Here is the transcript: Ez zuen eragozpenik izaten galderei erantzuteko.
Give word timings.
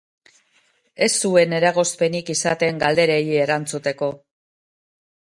Ez 1.07 1.09
zuen 1.27 1.51
eragozpenik 1.57 2.31
izaten 2.35 2.79
galderei 2.85 3.19
erantzuteko. 3.43 4.09